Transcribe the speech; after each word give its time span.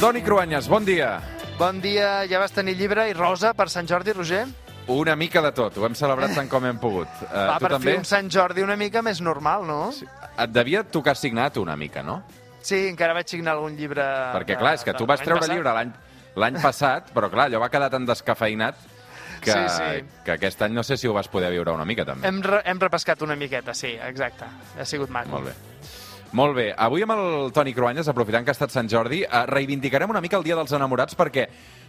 Toni 0.00 0.22
Cruanyes, 0.22 0.68
bon 0.68 0.84
dia. 0.84 1.20
Bon 1.58 1.80
dia, 1.80 2.26
ja 2.28 2.38
vas 2.38 2.52
tenir 2.52 2.74
llibre 2.76 3.06
i 3.08 3.14
rosa 3.16 3.54
per 3.56 3.68
Sant 3.72 3.88
Jordi, 3.88 4.12
Roger? 4.12 4.44
Una 4.92 5.16
mica 5.16 5.40
de 5.42 5.50
tot, 5.56 5.78
ho 5.80 5.86
hem 5.88 5.96
celebrat 5.98 6.34
tant 6.36 6.48
com 6.52 6.64
hem 6.68 6.76
pogut. 6.78 7.08
Uh, 7.24 7.30
Va, 7.32 7.54
tu 7.56 7.64
per 7.64 7.70
també? 7.72 7.90
fer 7.90 7.96
un 8.02 8.04
Sant 8.06 8.28
Jordi 8.30 8.62
una 8.62 8.76
mica 8.78 9.00
més 9.02 9.22
normal, 9.24 9.64
no? 9.66 9.88
Sí, 9.96 10.06
Et 10.36 10.52
devia 10.52 10.84
tocar 10.84 11.16
signat 11.16 11.56
una 11.62 11.76
mica, 11.76 12.02
no? 12.02 12.22
sí 12.66 12.88
encara 12.90 13.14
vaig 13.14 13.28
signar 13.30 13.52
algun 13.54 13.76
llibre... 13.78 14.02
Perquè, 14.34 14.56
de- 14.56 14.58
clar, 14.58 14.72
és 14.74 14.82
que 14.82 14.90
de 14.90 14.98
tu 14.98 15.06
vas 15.06 15.20
treure 15.22 15.38
passat. 15.38 15.52
llibre 15.54 15.72
l'any 15.72 15.92
l'any 16.36 16.56
passat, 16.60 17.12
però, 17.14 17.28
clar, 17.30 17.44
allò 17.46 17.60
va 17.62 17.68
quedar 17.70 17.88
tan 17.94 18.04
descafeinat 18.08 18.80
que, 19.40 19.52
Sí, 19.52 19.60
sí. 19.70 20.00
que 20.26 20.32
aquest 20.34 20.62
any 20.66 20.74
no 20.74 20.82
sé 20.82 20.96
si 20.98 21.06
ho 21.06 21.12
vas 21.14 21.28
poder 21.30 21.52
viure 21.54 21.70
una 21.70 21.84
mica, 21.86 22.04
també. 22.04 22.26
Hem, 22.26 22.40
re 22.42 22.60
hem 22.66 22.80
repescat 22.82 23.22
una 23.22 23.36
miqueta, 23.38 23.72
sí, 23.72 23.94
exacte. 24.08 24.44
Ha 24.80 24.84
sigut 24.84 25.08
maco. 25.14 25.30
Molt 25.30 25.46
bé. 25.46 25.54
Molt 26.32 26.56
bé. 26.56 26.70
Avui 26.76 27.04
amb 27.04 27.14
el 27.14 27.52
Toni 27.54 27.72
Cruanyes, 27.74 28.08
aprofitant 28.10 28.44
que 28.44 28.50
ha 28.50 28.56
estat 28.56 28.74
Sant 28.74 28.88
Jordi, 28.90 29.22
eh, 29.22 29.46
reivindicarem 29.46 30.10
una 30.10 30.20
mica 30.20 30.36
el 30.36 30.44
Dia 30.44 30.56
dels 30.56 30.72
Enamorats 30.72 31.16
perquè 31.16 31.46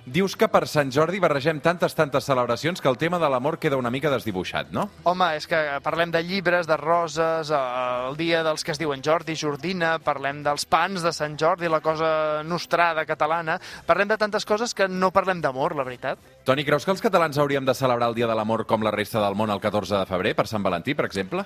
dius 0.07 0.37
que 0.39 0.47
per 0.47 0.63
Sant 0.71 0.91
Jordi 0.93 1.19
barregem 1.19 1.59
tantes, 1.59 1.93
tantes 1.95 2.23
celebracions 2.23 2.79
que 2.79 2.87
el 2.87 2.97
tema 2.97 3.19
de 3.19 3.27
l'amor 3.29 3.57
queda 3.59 3.75
una 3.77 3.91
mica 3.91 4.09
desdibuixat, 4.13 4.71
no? 4.71 4.87
Home, 5.03 5.33
és 5.35 5.47
que 5.49 5.59
parlem 5.83 6.13
de 6.13 6.21
llibres, 6.23 6.67
de 6.67 6.77
roses, 6.79 7.51
eh, 7.51 7.59
el 8.07 8.15
dia 8.15 8.43
dels 8.43 8.63
que 8.63 8.71
es 8.71 8.79
diuen 8.79 9.03
Jordi, 9.03 9.35
Jordina, 9.35 9.97
parlem 9.99 10.43
dels 10.45 10.65
pans 10.65 11.03
de 11.03 11.11
Sant 11.11 11.35
Jordi, 11.37 11.67
la 11.67 11.81
cosa 11.81 12.43
nostrada 12.43 13.05
catalana, 13.05 13.59
parlem 13.85 14.07
de 14.07 14.17
tantes 14.17 14.45
coses 14.45 14.73
que 14.73 14.87
no 14.87 15.11
parlem 15.11 15.41
d'amor, 15.41 15.75
la 15.75 15.83
veritat. 15.83 16.19
Toni, 16.45 16.63
creus 16.63 16.85
que 16.85 16.91
els 16.95 17.03
catalans 17.03 17.37
hauríem 17.37 17.65
de 17.65 17.75
celebrar 17.75 18.09
el 18.09 18.15
Dia 18.15 18.27
de 18.27 18.35
l'Amor 18.35 18.65
com 18.65 18.83
la 18.83 18.91
resta 18.95 19.19
del 19.19 19.35
món 19.35 19.51
el 19.51 19.59
14 19.59 19.97
de 19.97 20.05
febrer, 20.05 20.35
per 20.35 20.47
Sant 20.47 20.63
Valentí, 20.63 20.95
per 20.95 21.05
exemple? 21.05 21.43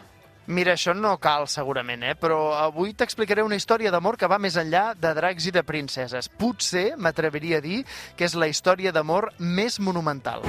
Mira, 0.48 0.74
això 0.74 0.96
no 0.98 1.14
cal 1.22 1.46
segurament, 1.48 2.02
eh? 2.04 2.16
però 2.18 2.56
avui 2.58 2.96
t'explicaré 2.98 3.44
una 3.46 3.60
història 3.60 3.92
d'amor 3.94 4.18
que 4.18 4.30
va 4.30 4.42
més 4.42 4.58
enllà 4.58 4.92
de 4.98 5.14
dracs 5.14 5.48
i 5.48 5.54
de 5.54 5.64
princeses. 5.64 6.32
Potser 6.42 6.96
m'atreviria 6.98 7.62
a 7.62 7.66
dir 7.66 7.84
que 8.18 8.26
és 8.26 8.36
la 8.36 8.50
història 8.50 8.92
d'amor 8.92 9.30
més 9.38 9.80
monumental. 9.80 10.42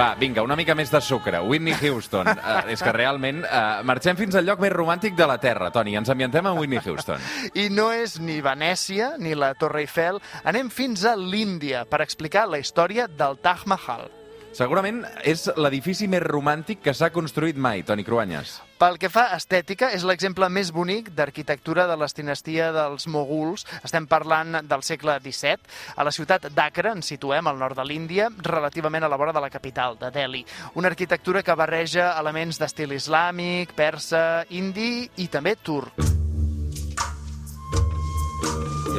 Va, 0.00 0.14
vinga, 0.16 0.40
una 0.40 0.56
mica 0.56 0.72
més 0.72 0.88
de 0.88 1.00
sucre. 1.04 1.42
Whitney 1.44 1.74
Houston. 1.76 2.30
Uh, 2.30 2.62
és 2.72 2.80
que 2.80 2.92
realment 2.96 3.42
uh, 3.44 3.82
marxem 3.84 4.16
fins 4.16 4.38
al 4.38 4.46
lloc 4.48 4.62
més 4.62 4.72
romàntic 4.72 5.18
de 5.18 5.26
la 5.28 5.36
Terra, 5.42 5.68
Toni. 5.74 5.98
Ens 6.00 6.08
ambientem 6.08 6.48
amb 6.48 6.62
Whitney 6.62 6.80
Houston. 6.80 7.20
I 7.52 7.66
no 7.74 7.90
és 7.92 8.16
ni 8.22 8.38
Venècia 8.40 9.16
ni 9.20 9.34
la 9.36 9.52
Torre 9.60 9.82
Eiffel. 9.84 10.22
Anem 10.48 10.72
fins 10.72 11.04
a 11.04 11.12
l'Índia 11.18 11.84
per 11.84 12.00
explicar 12.06 12.46
la 12.48 12.62
història 12.62 13.10
del 13.10 13.36
Taj 13.44 13.68
Mahal. 13.68 14.08
Segurament 14.56 15.04
és 15.22 15.44
l'edifici 15.56 16.08
més 16.10 16.24
romàntic 16.24 16.80
que 16.82 16.94
s'ha 16.96 17.12
construït 17.14 17.56
mai, 17.56 17.84
Toni 17.86 18.02
Cruanyes. 18.04 18.56
Pel 18.80 18.96
que 18.98 19.10
fa 19.12 19.26
a 19.30 19.36
estètica, 19.38 19.90
és 19.94 20.02
l'exemple 20.08 20.48
més 20.50 20.72
bonic 20.74 21.12
d'arquitectura 21.14 21.86
de 21.86 21.96
la 22.00 22.08
dinastia 22.16 22.70
dels 22.74 23.06
moguls. 23.06 23.66
Estem 23.84 24.08
parlant 24.10 24.58
del 24.66 24.82
segle 24.82 25.18
XVII. 25.20 25.60
A 25.96 26.06
la 26.06 26.14
ciutat 26.16 26.48
d'Acre 26.56 26.94
ens 26.96 27.12
situem, 27.12 27.46
al 27.46 27.60
nord 27.60 27.78
de 27.78 27.86
l'Índia, 27.86 28.30
relativament 28.42 29.04
a 29.04 29.12
la 29.12 29.20
vora 29.20 29.36
de 29.36 29.44
la 29.44 29.52
capital, 29.52 29.98
de 30.00 30.10
Delhi. 30.10 30.44
Una 30.74 30.90
arquitectura 30.90 31.44
que 31.44 31.54
barreja 31.54 32.14
elements 32.18 32.58
d'estil 32.58 32.96
islàmic, 32.96 33.76
persa, 33.76 34.46
indi 34.50 35.06
i 35.20 35.28
també 35.28 35.54
turc. 35.60 36.19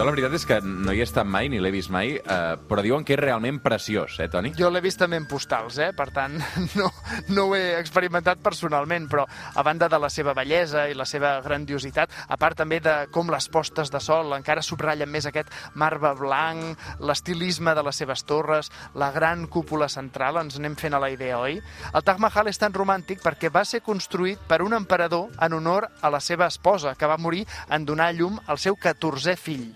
Jo 0.01 0.05
la 0.07 0.15
veritat 0.15 0.33
és 0.33 0.43
que 0.49 0.55
no 0.65 0.95
hi 0.95 1.01
he 1.03 1.05
estat 1.05 1.27
mai, 1.29 1.45
ni 1.53 1.59
l'he 1.61 1.69
vist 1.69 1.91
mai, 1.93 2.15
eh, 2.17 2.37
però 2.65 2.81
diuen 2.81 3.03
que 3.05 3.13
és 3.13 3.19
realment 3.19 3.59
preciós, 3.61 4.15
eh, 4.17 4.25
Toni? 4.33 4.49
Jo 4.57 4.71
l'he 4.73 4.79
vist 4.81 4.97
també 4.97 5.19
en 5.21 5.27
postals, 5.29 5.75
eh? 5.77 5.91
per 5.93 6.07
tant, 6.09 6.39
no, 6.79 6.87
no 7.29 7.43
ho 7.45 7.53
he 7.53 7.75
experimentat 7.77 8.41
personalment, 8.41 9.05
però 9.11 9.27
a 9.29 9.61
banda 9.61 9.85
de 9.93 9.99
la 10.01 10.09
seva 10.09 10.33
bellesa 10.33 10.87
i 10.89 10.97
la 10.97 11.05
seva 11.05 11.35
grandiositat, 11.45 12.15
a 12.33 12.37
part 12.41 12.57
també 12.57 12.79
de 12.81 12.95
com 13.13 13.29
les 13.29 13.45
postes 13.53 13.93
de 13.93 14.01
sol 14.01 14.33
encara 14.33 14.63
subratllen 14.65 15.11
més 15.11 15.27
aquest 15.29 15.53
marbre 15.77 16.15
blanc, 16.17 16.81
l'estilisme 16.97 17.77
de 17.77 17.85
les 17.85 18.01
seves 18.01 18.25
torres, 18.25 18.71
la 18.97 19.11
gran 19.13 19.45
cúpula 19.53 19.85
central, 19.85 20.41
ens 20.41 20.57
anem 20.57 20.79
fent 20.81 20.97
a 20.97 21.03
la 21.05 21.11
idea, 21.13 21.37
oi? 21.37 21.59
El 21.93 22.07
Taj 22.09 22.23
Mahal 22.25 22.49
és 22.49 22.57
tan 22.57 22.73
romàntic 22.73 23.21
perquè 23.21 23.53
va 23.53 23.61
ser 23.69 23.83
construït 23.85 24.41
per 24.49 24.63
un 24.65 24.73
emperador 24.73 25.29
en 25.37 25.59
honor 25.61 25.91
a 26.01 26.09
la 26.09 26.25
seva 26.25 26.49
esposa, 26.49 26.97
que 26.97 27.05
va 27.05 27.21
morir 27.21 27.45
en 27.69 27.85
donar 27.85 28.09
llum 28.17 28.41
al 28.47 28.57
seu 28.57 28.73
14è 28.73 29.37
fill. 29.37 29.69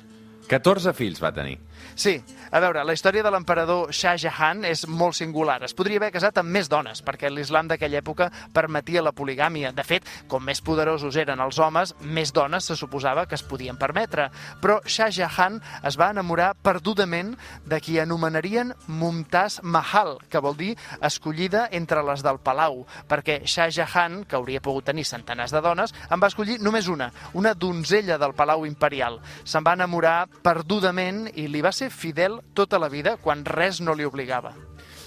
14 0.50 0.94
fills 0.94 1.22
va 1.24 1.34
tenir. 1.34 1.58
Sí, 1.96 2.18
a 2.52 2.60
veure, 2.60 2.84
la 2.84 2.94
història 2.94 3.24
de 3.24 3.32
l'emperador 3.32 3.92
Shah 3.92 4.16
Jahan 4.20 4.66
és 4.68 4.86
molt 4.88 5.16
singular. 5.18 5.58
Es 5.64 5.74
podria 5.76 6.00
haver 6.00 6.12
casat 6.16 6.38
amb 6.42 6.52
més 6.52 6.70
dones, 6.72 7.02
perquè 7.04 7.30
l'islam 7.32 7.68
d'aquella 7.68 8.02
època 8.02 8.30
permetia 8.54 9.04
la 9.04 9.14
poligàmia. 9.16 9.72
De 9.76 9.84
fet, 9.84 10.08
com 10.32 10.44
més 10.44 10.62
poderosos 10.64 11.16
eren 11.20 11.42
els 11.44 11.60
homes, 11.60 11.94
més 12.02 12.34
dones 12.36 12.68
se 12.68 12.78
suposava 12.80 13.26
que 13.26 13.36
es 13.36 13.44
podien 13.44 13.80
permetre. 13.80 14.30
Però 14.62 14.78
Shah 14.86 15.10
Jahan 15.12 15.58
es 15.88 15.98
va 16.00 16.12
enamorar 16.14 16.54
perdudament 16.64 17.34
de 17.66 17.82
qui 17.84 17.98
anomenarien 18.00 18.74
Mumtaz 18.88 19.62
Mahal, 19.64 20.18
que 20.30 20.44
vol 20.44 20.56
dir 20.60 20.74
escollida 21.02 21.68
entre 21.72 22.04
les 22.04 22.24
del 22.24 22.40
Palau, 22.40 22.86
perquè 23.10 23.42
Shah 23.44 23.70
Jahan, 23.72 24.24
que 24.24 24.38
hauria 24.40 24.64
pogut 24.64 24.88
tenir 24.92 25.08
centenars 25.08 25.52
de 25.56 25.64
dones, 25.64 25.96
en 26.10 26.22
va 26.22 26.32
escollir 26.32 26.60
només 26.62 26.88
una, 26.92 27.12
una 27.34 27.54
donzella 27.54 28.20
del 28.22 28.36
Palau 28.38 28.66
Imperial. 28.68 29.20
Se'n 29.44 29.66
va 29.66 29.76
enamorar 29.76 30.28
perdudament 30.46 31.26
i 31.36 31.50
li 31.52 31.65
va 31.66 31.74
ser 31.74 31.90
fidel 31.90 32.40
tota 32.54 32.78
la 32.78 32.92
vida 32.94 33.18
quan 33.18 33.44
res 33.46 33.82
no 33.82 33.98
li 33.98 34.06
obligava. 34.06 34.54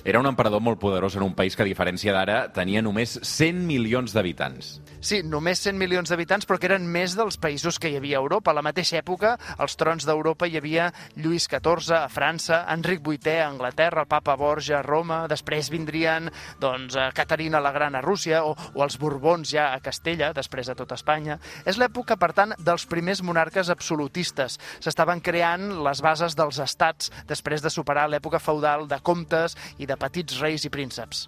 Era 0.09 0.23
un 0.23 0.27
emperador 0.27 0.63
molt 0.65 0.79
poderós 0.81 1.19
en 1.19 1.23
un 1.27 1.35
país 1.37 1.53
que, 1.53 1.61
a 1.61 1.69
diferència 1.69 2.15
d'ara, 2.17 2.47
tenia 2.57 2.81
només 2.81 3.19
100 3.21 3.59
milions 3.69 4.15
d'habitants. 4.17 4.79
Sí, 5.05 5.19
només 5.21 5.61
100 5.61 5.77
milions 5.77 6.09
d'habitants, 6.09 6.47
però 6.49 6.57
que 6.57 6.67
eren 6.71 6.87
més 6.89 7.13
dels 7.15 7.37
països 7.37 7.77
que 7.77 7.91
hi 7.93 7.99
havia 7.99 8.17
a 8.17 8.23
Europa. 8.23 8.51
A 8.51 8.57
la 8.57 8.65
mateixa 8.65 8.97
època, 9.03 9.35
als 9.61 9.77
trons 9.77 10.07
d'Europa 10.09 10.49
hi 10.49 10.57
havia 10.57 10.87
Lluís 11.21 11.45
XIV 11.45 11.93
a 11.99 12.09
França, 12.09 12.63
Enric 12.73 13.03
VIII 13.05 13.35
a 13.35 13.51
Anglaterra, 13.51 14.07
el 14.07 14.09
papa 14.09 14.39
Borja 14.41 14.79
a 14.79 14.83
Roma, 14.87 15.19
després 15.29 15.69
vindrien 15.69 16.31
doncs, 16.59 16.97
eh, 16.97 17.11
Caterina 17.13 17.61
la 17.61 17.75
Gran 17.77 17.95
a 17.95 18.01
Rússia 18.01 18.41
o, 18.49 18.57
o 18.57 18.87
els 18.87 18.97
Borbons 18.97 19.53
ja 19.53 19.69
a 19.75 19.85
Castella, 19.85 20.33
després 20.33 20.73
a 20.73 20.79
tot 20.79 20.97
Espanya. 20.97 21.37
És 21.69 21.77
l'època, 21.77 22.17
per 22.17 22.33
tant, 22.33 22.57
dels 22.57 22.89
primers 22.89 23.21
monarques 23.21 23.69
absolutistes. 23.69 24.57
S'estaven 24.81 25.21
creant 25.21 25.69
les 25.85 26.01
bases 26.01 26.33
dels 26.33 26.65
estats 26.65 27.13
després 27.29 27.61
de 27.61 27.69
superar 27.77 28.09
l'època 28.09 28.41
feudal 28.41 28.89
de 28.89 29.03
comtes 29.05 29.53
i 29.77 29.85
de 29.85 29.98
petits 29.99 30.41
reis 30.43 30.65
i 30.65 30.73
prínceps. 30.73 31.27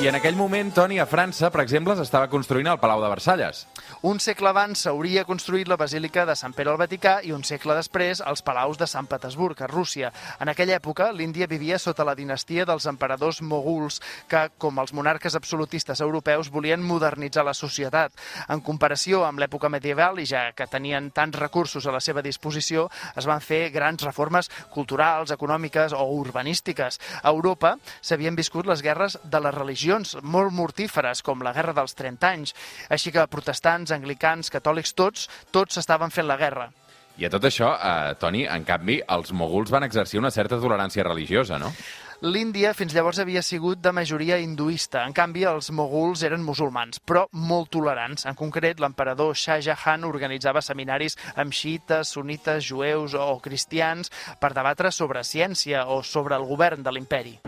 I 0.00 0.06
en 0.08 0.16
aquell 0.16 0.32
moment, 0.32 0.70
Toni, 0.72 0.96
a 0.96 1.04
França, 1.04 1.50
per 1.52 1.60
exemple, 1.60 1.92
s'estava 1.92 2.30
construint 2.32 2.64
el 2.70 2.78
Palau 2.80 3.02
de 3.02 3.08
Versalles. 3.12 3.66
Un 4.08 4.16
segle 4.24 4.48
abans 4.48 4.86
s'hauria 4.86 5.26
construït 5.28 5.68
la 5.68 5.76
Basílica 5.76 6.22
de 6.24 6.32
Sant 6.38 6.54
Pere 6.56 6.70
al 6.72 6.78
Vaticà 6.80 7.18
i 7.20 7.34
un 7.36 7.42
segle 7.44 7.74
després 7.76 8.22
els 8.24 8.40
palaus 8.40 8.78
de 8.80 8.86
Sant 8.88 9.04
Petersburg, 9.10 9.60
a 9.60 9.68
Rússia. 9.68 10.08
En 10.40 10.48
aquella 10.48 10.78
època, 10.78 11.10
l'Índia 11.12 11.44
vivia 11.50 11.76
sota 11.78 12.06
la 12.08 12.14
dinastia 12.16 12.64
dels 12.64 12.86
emperadors 12.88 13.42
moguls, 13.44 13.98
que, 14.30 14.46
com 14.56 14.80
els 14.80 14.94
monarques 14.96 15.36
absolutistes 15.36 16.00
europeus, 16.00 16.48
volien 16.48 16.80
modernitzar 16.80 17.44
la 17.44 17.52
societat. 17.52 18.16
En 18.48 18.64
comparació 18.64 19.26
amb 19.26 19.44
l'època 19.44 19.68
medieval, 19.68 20.16
i 20.16 20.24
ja 20.24 20.46
que 20.56 20.64
tenien 20.64 21.10
tants 21.12 21.36
recursos 21.36 21.84
a 21.84 21.92
la 21.92 22.00
seva 22.00 22.24
disposició, 22.24 22.86
es 23.20 23.28
van 23.28 23.44
fer 23.44 23.66
grans 23.76 24.00
reformes 24.08 24.48
culturals, 24.72 25.36
econòmiques 25.36 25.92
o 25.92 26.08
urbanístiques. 26.22 26.96
A 27.20 27.28
Europa 27.28 27.76
s'havien 28.00 28.40
viscut 28.40 28.64
les 28.64 28.80
guerres 28.80 29.20
de 29.28 29.44
les 29.44 29.60
religions, 29.90 30.16
molt 30.22 30.52
mortíferes, 30.54 31.22
com 31.22 31.42
la 31.42 31.52
Guerra 31.52 31.74
dels 31.74 31.94
30 31.98 32.28
anys. 32.28 32.54
Així 32.90 33.10
que 33.10 33.26
protestants, 33.26 33.90
anglicans, 33.90 34.50
catòlics, 34.50 34.94
tots, 34.94 35.28
tots 35.50 35.78
estaven 35.78 36.10
fent 36.10 36.28
la 36.28 36.36
guerra. 36.36 36.70
I 37.18 37.26
a 37.26 37.30
tot 37.30 37.44
això, 37.44 37.74
eh, 37.74 38.14
Toni, 38.18 38.46
en 38.46 38.64
canvi, 38.64 39.00
els 39.08 39.32
moguls 39.32 39.70
van 39.70 39.82
exercir 39.82 40.18
una 40.18 40.30
certa 40.30 40.56
tolerància 40.56 41.04
religiosa, 41.04 41.58
no? 41.58 41.72
L'Índia 42.22 42.74
fins 42.74 42.92
llavors 42.92 43.18
havia 43.18 43.42
sigut 43.42 43.80
de 43.80 43.92
majoria 43.92 44.38
hinduista. 44.38 45.04
En 45.06 45.12
canvi, 45.12 45.44
els 45.44 45.70
moguls 45.70 46.22
eren 46.22 46.42
musulmans, 46.44 47.00
però 47.00 47.26
molt 47.32 47.70
tolerants. 47.70 48.26
En 48.26 48.34
concret, 48.34 48.78
l'emperador 48.78 49.34
Shah 49.34 49.60
Jahan 49.60 50.04
organitzava 50.04 50.60
seminaris 50.60 51.16
amb 51.34 51.52
xiites, 51.52 52.12
sunites, 52.12 52.64
jueus 52.64 53.14
o 53.14 53.40
cristians 53.40 54.12
per 54.38 54.52
debatre 54.54 54.92
sobre 54.92 55.24
ciència 55.24 55.86
o 55.86 56.02
sobre 56.02 56.36
el 56.36 56.44
govern 56.44 56.82
de 56.82 56.92
l'imperi. 56.92 57.40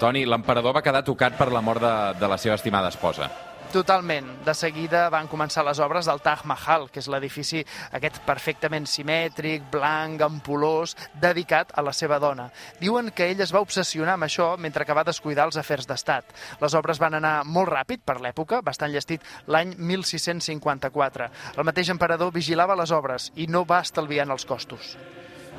Toni, 0.00 0.24
l'emperador 0.24 0.72
va 0.72 0.80
quedar 0.80 1.04
tocat 1.04 1.36
per 1.36 1.50
la 1.52 1.60
mort 1.60 1.82
de, 1.84 1.94
de 2.16 2.28
la 2.32 2.38
seva 2.40 2.56
estimada 2.56 2.88
esposa. 2.88 3.28
Totalment. 3.70 4.26
De 4.42 4.54
seguida 4.56 5.04
van 5.12 5.28
començar 5.30 5.62
les 5.62 5.78
obres 5.78 6.08
del 6.08 6.18
Taj 6.24 6.40
Mahal, 6.48 6.88
que 6.90 6.98
és 6.98 7.06
l'edifici 7.12 7.60
aquest 7.94 8.16
perfectament 8.26 8.88
simètric, 8.90 9.68
blanc, 9.70 10.24
ampulós, 10.26 10.96
dedicat 11.22 11.70
a 11.78 11.84
la 11.86 11.92
seva 11.94 12.18
dona. 12.18 12.48
Diuen 12.80 13.12
que 13.14 13.28
ell 13.30 13.44
es 13.44 13.52
va 13.54 13.62
obsessionar 13.62 14.16
amb 14.16 14.26
això 14.26 14.48
mentre 14.58 14.88
que 14.88 14.96
va 14.96 15.06
descuidar 15.06 15.46
els 15.46 15.60
afers 15.60 15.86
d'estat. 15.86 16.34
Les 16.64 16.74
obres 16.74 16.98
van 16.98 17.20
anar 17.20 17.36
molt 17.44 17.70
ràpid 17.70 18.02
per 18.02 18.18
l'època, 18.24 18.64
bastant 18.66 18.90
llestit 18.90 19.22
l'any 19.46 19.76
1654. 19.78 21.30
El 21.54 21.68
mateix 21.68 21.94
emperador 21.94 22.34
vigilava 22.34 22.78
les 22.80 22.90
obres 22.90 23.30
i 23.36 23.46
no 23.46 23.62
va 23.68 23.84
estalviar 23.86 24.26
en 24.26 24.34
els 24.34 24.48
costos. 24.48 24.96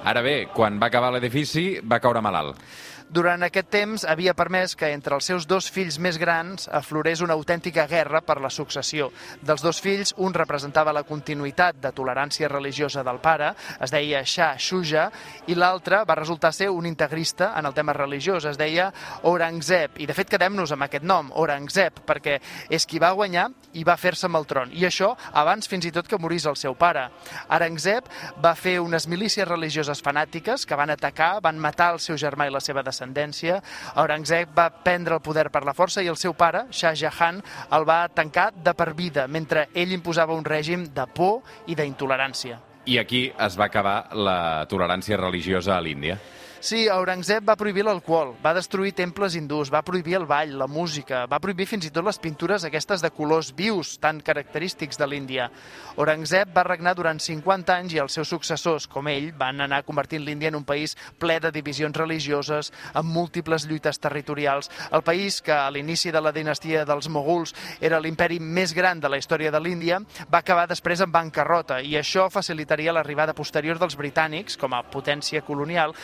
Ara 0.04 0.24
bé, 0.26 0.50
quan 0.50 0.82
va 0.82 0.90
acabar 0.90 1.14
l'edifici, 1.14 1.76
va 1.86 2.02
caure 2.02 2.26
malalt. 2.26 2.58
Durant 3.12 3.44
aquest 3.44 3.68
temps 3.68 4.06
havia 4.08 4.32
permès 4.32 4.72
que 4.80 4.88
entre 4.96 5.18
els 5.18 5.26
seus 5.28 5.44
dos 5.44 5.66
fills 5.68 5.98
més 6.00 6.16
grans 6.16 6.70
aflorés 6.72 7.20
una 7.20 7.36
autèntica 7.36 7.84
guerra 7.84 8.22
per 8.24 8.38
la 8.40 8.48
successió. 8.48 9.10
Dels 9.44 9.60
dos 9.60 9.82
fills, 9.84 10.14
un 10.16 10.32
representava 10.32 10.94
la 10.96 11.04
continuïtat 11.04 11.82
de 11.84 11.92
tolerància 11.92 12.48
religiosa 12.48 13.04
del 13.04 13.20
pare, 13.20 13.50
es 13.84 13.92
deia 13.92 14.22
Shah 14.24 14.54
Shuja, 14.56 15.10
i 15.52 15.58
l'altre 15.60 16.06
va 16.08 16.16
resultar 16.16 16.54
ser 16.56 16.70
un 16.72 16.88
integrista 16.88 17.50
en 17.60 17.68
el 17.68 17.76
tema 17.76 17.92
religiós, 17.98 18.48
es 18.48 18.56
deia 18.56 18.88
Aurangzeb. 19.28 20.00
I 20.00 20.08
de 20.08 20.16
fet 20.16 20.32
quedem-nos 20.32 20.72
amb 20.72 20.88
aquest 20.88 21.04
nom, 21.04 21.34
Aurangzeb, 21.36 22.00
perquè 22.08 22.38
és 22.72 22.88
qui 22.88 23.04
va 23.04 23.12
guanyar 23.12 23.50
i 23.76 23.84
va 23.84 23.98
fer-se 24.00 24.30
amb 24.32 24.40
el 24.40 24.48
tron. 24.48 24.72
I 24.72 24.88
això 24.88 25.12
abans 25.34 25.68
fins 25.68 25.84
i 25.84 25.92
tot 25.92 26.08
que 26.08 26.22
morís 26.22 26.48
el 26.48 26.56
seu 26.56 26.80
pare. 26.80 27.10
Aurangzeb 27.50 28.08
va 28.40 28.56
fer 28.56 28.80
unes 28.80 29.12
milícies 29.12 29.52
religioses 29.52 30.00
fanàtiques 30.00 30.64
que 30.64 30.80
van 30.80 30.96
atacar, 30.96 31.42
van 31.44 31.60
matar 31.60 31.92
el 31.98 32.00
seu 32.00 32.16
germà 32.16 32.48
i 32.48 32.56
la 32.56 32.64
seva 32.64 32.80
descendència. 32.80 33.01
Aurangzeb 33.96 34.50
va 34.58 34.70
prendre 34.84 35.16
el 35.16 35.22
poder 35.22 35.50
per 35.50 35.64
la 35.66 35.74
força 35.74 36.04
i 36.04 36.10
el 36.12 36.18
seu 36.18 36.34
pare, 36.34 36.66
Shah 36.72 36.94
Jahan, 36.96 37.42
el 37.72 37.88
va 37.88 38.08
tancar 38.10 38.52
de 38.54 38.74
per 38.74 38.94
vida, 38.94 39.28
mentre 39.28 39.70
ell 39.74 39.92
imposava 39.92 40.36
un 40.36 40.46
règim 40.46 40.86
de 40.94 41.08
por 41.08 41.42
i 41.68 41.76
d'intolerància. 41.76 42.60
I 42.86 42.98
aquí 42.98 43.28
es 43.38 43.58
va 43.60 43.68
acabar 43.70 44.10
la 44.18 44.66
tolerància 44.70 45.18
religiosa 45.18 45.76
a 45.78 45.82
l'Índia. 45.82 46.18
Sí, 46.62 46.84
Aurangzeb 46.94 47.42
va 47.42 47.56
prohibir 47.58 47.82
l'alcohol, 47.82 48.36
va 48.38 48.52
destruir 48.54 48.92
temples 48.94 49.34
hindús, 49.34 49.72
va 49.74 49.80
prohibir 49.82 50.20
el 50.20 50.28
ball, 50.30 50.52
la 50.60 50.68
música, 50.70 51.24
va 51.26 51.40
prohibir 51.42 51.66
fins 51.66 51.88
i 51.88 51.90
tot 51.90 52.06
les 52.06 52.20
pintures 52.22 52.62
aquestes 52.68 53.02
de 53.02 53.10
colors 53.10 53.48
vius 53.58 53.96
tan 53.98 54.20
característics 54.22 55.00
de 55.02 55.08
l'Índia. 55.10 55.48
Aurangzeb 55.96 56.52
va 56.54 56.64
regnar 56.68 56.94
durant 56.94 57.18
50 57.18 57.74
anys 57.74 57.96
i 57.96 58.02
els 58.04 58.14
seus 58.14 58.30
successors, 58.30 58.86
com 58.86 59.10
ell, 59.10 59.32
van 59.40 59.66
anar 59.66 59.80
convertint 59.88 60.22
l'Índia 60.22 60.52
en 60.54 60.60
un 60.60 60.68
país 60.70 60.94
ple 61.18 61.40
de 61.42 61.50
divisions 61.56 61.98
religioses, 61.98 62.70
amb 62.94 63.10
múltiples 63.10 63.66
lluites 63.66 63.98
territorials. 63.98 64.70
El 64.94 65.02
país, 65.02 65.42
que 65.42 65.58
a 65.58 65.66
l'inici 65.74 66.14
de 66.14 66.22
la 66.22 66.32
dinastia 66.32 66.86
dels 66.86 67.10
moguls 67.10 67.56
era 67.82 67.98
l'imperi 68.00 68.38
més 68.38 68.76
gran 68.78 69.02
de 69.02 69.10
la 69.10 69.18
història 69.18 69.50
de 69.50 69.64
l'Índia, 69.66 69.98
va 70.30 70.46
acabar 70.46 70.70
després 70.70 71.02
en 71.02 71.10
bancarrota 71.10 71.82
i 71.82 71.98
això 71.98 72.30
facilitaria 72.30 72.94
l'arribada 72.94 73.34
posterior 73.34 73.82
dels 73.82 73.98
britànics 73.98 74.62
com 74.62 74.78
a 74.78 74.86
potència 74.86 75.42
colonial, 75.42 75.98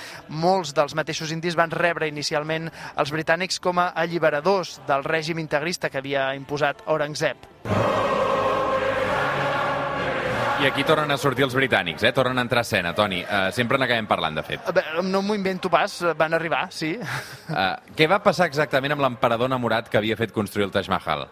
molts 0.47 0.73
dels 0.77 0.95
mateixos 0.95 1.33
indis 1.35 1.57
van 1.59 1.73
rebre 1.73 2.07
inicialment 2.07 2.71
els 2.95 3.11
britànics 3.15 3.59
com 3.63 3.83
a 3.83 3.91
alliberadors 4.05 4.77
del 4.87 5.03
règim 5.07 5.43
integrista 5.43 5.91
que 5.91 5.99
havia 6.03 6.29
imposat 6.39 6.85
Aurangzeb. 6.87 7.49
Aquí 10.67 10.83
tornen 10.83 11.13
a 11.13 11.15
sortir 11.15 11.45
els 11.45 11.53
britànics, 11.55 12.03
eh? 12.03 12.09
Tornen 12.11 12.41
a 12.41 12.43
entrar 12.43 12.59
a 12.59 12.67
escena, 12.67 12.91
Toni. 12.95 13.21
Uh, 13.23 13.53
sempre 13.55 13.79
n'acabem 13.79 14.09
parlant, 14.09 14.35
de 14.35 14.43
fet. 14.43 14.67
Bé, 14.75 14.83
no 15.07 15.21
m'ho 15.23 15.37
invento 15.37 15.71
pas, 15.71 15.95
van 16.19 16.35
arribar, 16.35 16.65
sí. 16.75 16.89
Uh, 16.99 17.77
què 17.95 18.09
va 18.11 18.19
passar 18.19 18.49
exactament 18.51 18.97
amb 18.97 19.05
l'emperador 19.05 19.47
enamorat 19.47 19.87
que 19.87 20.01
havia 20.01 20.19
fet 20.19 20.35
construir 20.35 20.67
el 20.67 20.75
Taj 20.75 20.91
Mahal? 20.91 21.23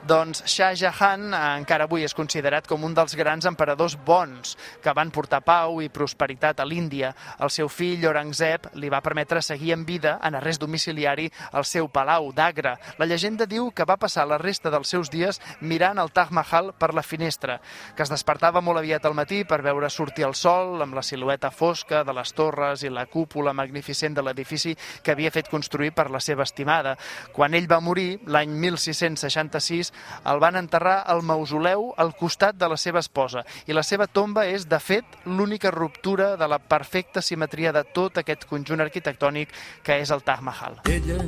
Doncs 0.00 0.40
Shah 0.48 0.72
Jahan 0.74 1.28
eh, 1.34 1.38
encara 1.60 1.84
avui 1.84 2.06
és 2.06 2.14
considerat 2.16 2.64
com 2.68 2.86
un 2.86 2.94
dels 2.96 3.12
grans 3.18 3.44
emperadors 3.44 3.98
bons 4.06 4.54
que 4.80 4.94
van 4.96 5.10
portar 5.12 5.42
pau 5.44 5.82
i 5.84 5.90
prosperitat 5.92 6.60
a 6.60 6.64
l'Índia. 6.64 7.10
El 7.38 7.52
seu 7.52 7.68
fill, 7.68 8.06
Aurangzeb, 8.08 8.70
li 8.80 8.88
va 8.88 9.02
permetre 9.04 9.42
seguir 9.44 9.74
en 9.74 9.84
vida 9.84 10.16
en 10.24 10.38
arrest 10.38 10.62
domiciliari 10.62 11.28
al 11.52 11.68
seu 11.68 11.90
palau 11.92 12.30
d'Agra. 12.32 12.76
La 12.98 13.08
llegenda 13.10 13.44
diu 13.46 13.68
que 13.76 13.84
va 13.84 13.98
passar 14.00 14.24
la 14.26 14.38
resta 14.40 14.72
dels 14.72 14.88
seus 14.88 15.12
dies 15.12 15.40
mirant 15.60 16.00
el 16.00 16.12
Taj 16.16 16.32
Mahal 16.32 16.72
per 16.78 16.94
la 16.94 17.04
finestra, 17.04 17.60
que 17.94 18.02
es 18.02 18.12
despertava 18.12 18.64
molt 18.64 18.69
aviat 18.78 19.04
al 19.08 19.14
matí 19.18 19.42
per 19.48 19.60
veure 19.64 19.88
sortir 19.90 20.26
el 20.26 20.34
sol 20.38 20.82
amb 20.84 20.94
la 20.94 21.02
silueta 21.02 21.50
fosca 21.50 22.04
de 22.04 22.14
les 22.14 22.32
torres 22.36 22.84
i 22.84 22.90
la 22.92 23.06
cúpula 23.10 23.54
magnificent 23.56 24.14
de 24.14 24.22
l'edifici 24.22 24.76
que 25.02 25.14
havia 25.14 25.32
fet 25.34 25.48
construir 25.50 25.90
per 25.96 26.10
la 26.10 26.20
seva 26.20 26.44
estimada. 26.46 26.96
Quan 27.32 27.54
ell 27.54 27.68
va 27.70 27.80
morir, 27.80 28.20
l'any 28.26 28.52
1666, 28.52 29.92
el 30.30 30.42
van 30.42 30.58
enterrar 30.60 31.00
al 31.06 31.22
mausoleu 31.26 31.90
al 31.96 32.14
costat 32.16 32.58
de 32.60 32.68
la 32.68 32.78
seva 32.80 33.00
esposa 33.00 33.44
i 33.66 33.76
la 33.76 33.84
seva 33.86 34.06
tomba 34.06 34.46
és, 34.46 34.68
de 34.68 34.80
fet, 34.80 35.20
l'única 35.26 35.70
ruptura 35.74 36.36
de 36.36 36.48
la 36.48 36.58
perfecta 36.58 37.22
simetria 37.22 37.72
de 37.72 37.84
tot 37.94 38.18
aquest 38.20 38.46
conjunt 38.50 38.80
arquitectònic 38.80 39.54
que 39.82 40.00
és 40.02 40.10
el 40.10 40.22
Taj 40.22 40.44
Mahal. 40.46 40.82
Ella 40.90 41.22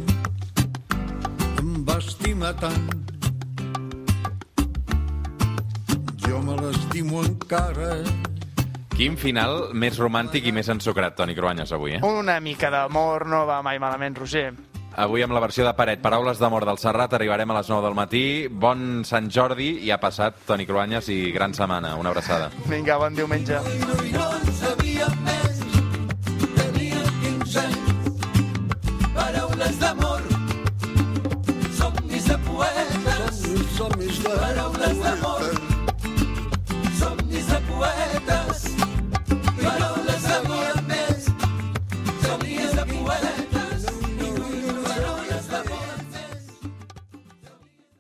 em 1.63 1.81
va 1.87 1.99
estimar 1.99 2.55
tant 2.61 3.12
Jo 6.27 6.41
me 6.43 6.57
l'estimo 6.61 7.23
encara 7.25 7.97
Quin 8.93 9.17
final 9.17 9.71
més 9.73 9.97
romàntic 9.99 10.45
i 10.47 10.53
més 10.53 10.69
ensucrat, 10.69 11.17
Toni 11.17 11.35
Cruanyes, 11.35 11.73
avui, 11.73 11.97
eh? 11.97 12.01
Una 12.05 12.37
mica 12.45 12.69
d'amor 12.71 13.25
no 13.27 13.47
va 13.49 13.63
mai 13.65 13.81
malament, 13.81 14.19
Roger. 14.21 14.53
Avui 15.01 15.25
amb 15.25 15.33
la 15.33 15.41
versió 15.41 15.65
de 15.65 15.73
Paret, 15.73 16.03
Paraules 16.05 16.37
d'amor 16.39 16.67
del 16.69 16.77
Serrat, 16.79 17.15
arribarem 17.17 17.51
a 17.51 17.57
les 17.57 17.71
9 17.73 17.87
del 17.87 17.97
matí. 17.97 18.25
Bon 18.53 19.01
Sant 19.09 19.31
Jordi 19.33 19.71
i 19.87 19.91
ha 19.91 19.97
passat 19.99 20.43
Toni 20.47 20.67
Cruanyes 20.69 21.09
i 21.09 21.33
gran 21.33 21.57
setmana. 21.57 21.95
Una 21.97 22.13
abraçada. 22.13 22.51
Vinga, 22.69 22.99
bon 23.01 23.17
diumenge. 23.17 23.57
No, 23.81 23.97
no 24.13 24.29
en 24.37 24.53
sabia 24.61 25.09
més, 25.25 25.65
tenia 26.61 27.03
15 27.25 27.65
anys, 27.65 28.15
paraules 29.17 29.81
d'amor, 29.81 30.29
somnis 31.81 32.29
de 32.29 32.39
poetes, 32.45 33.45
somnis 33.81 34.21
de 34.29 34.37
paraules 34.37 35.07
d'amor. 35.07 35.32